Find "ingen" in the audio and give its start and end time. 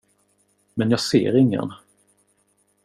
1.37-1.73